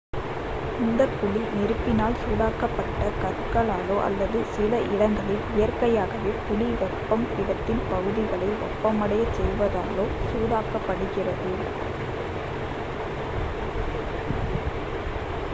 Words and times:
இந்தக் 0.79 1.11
குழி 1.17 1.41
நெருப்பினால் 1.49 2.15
சூடாக்கப்பட்ட 2.21 3.09
கற்களாலோ 3.19 3.97
அல்லது 4.01 4.39
சில 4.51 4.79
இடங்களில் 4.93 5.45
இயற்கையாகவே 5.55 6.33
புவி 6.41 6.69
வெப்பம் 6.81 7.27
இடத்தின் 7.43 7.83
பகுதிகளை 7.91 8.49
வெப்பமடையச் 8.57 9.37
செய்வதாலோ 9.37 10.07
சூடாக்கப்படுகிறது 10.25 11.53